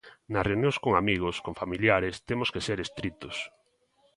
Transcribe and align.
Nas 0.31 0.47
reunións 0.49 0.77
con 0.83 0.93
amigos, 1.01 1.35
con 1.45 1.53
familiares, 1.61 2.15
temos 2.29 2.51
que 2.53 2.63
ser 2.67 2.77
estritos. 2.85 3.35